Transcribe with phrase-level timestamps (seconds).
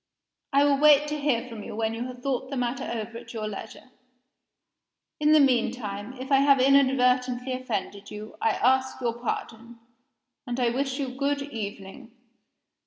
[0.51, 3.35] I will wait to hear from you when you have thought the matter over at
[3.35, 3.91] your leisure.
[5.19, 9.77] In the mean time, if I have inadvertently offended you, I ask your pardon
[10.47, 12.13] and I wish you good evening."